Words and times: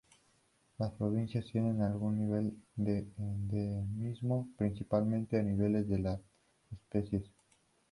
Las 0.79 0.93
provincias 0.93 1.45
tienen 1.51 1.83
algún 1.83 2.17
nivel 2.17 2.55
de 2.75 3.05
endemismo, 3.19 4.49
principalmente 4.57 5.37
a 5.37 5.43
nivel 5.43 5.87
de 5.87 5.99
las 5.99 6.19
especies. 6.71 7.23